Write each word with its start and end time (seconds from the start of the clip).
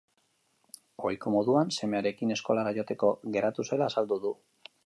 Ohiko 1.09 1.33
moduan 1.35 1.69
semearekin 1.79 2.37
eskolara 2.39 2.75
joateko 2.81 3.15
geratu 3.37 3.71
zela 3.73 3.93
azaldu 3.93 4.23
du. 4.29 4.37